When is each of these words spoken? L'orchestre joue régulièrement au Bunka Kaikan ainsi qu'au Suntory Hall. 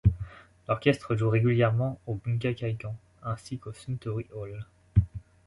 L'orchestre 0.67 1.15
joue 1.15 1.29
régulièrement 1.29 1.99
au 2.07 2.15
Bunka 2.15 2.55
Kaikan 2.55 2.95
ainsi 3.21 3.59
qu'au 3.59 3.71
Suntory 3.71 4.25
Hall. 4.33 4.65